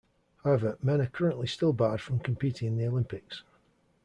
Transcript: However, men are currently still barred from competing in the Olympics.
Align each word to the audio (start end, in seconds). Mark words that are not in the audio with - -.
However, 0.43 0.79
men 0.81 0.99
are 0.99 1.05
currently 1.05 1.45
still 1.45 1.73
barred 1.73 2.01
from 2.01 2.17
competing 2.21 2.69
in 2.69 2.77
the 2.79 2.87
Olympics. 2.87 3.43